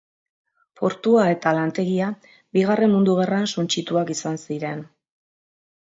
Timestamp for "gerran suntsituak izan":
3.23-4.45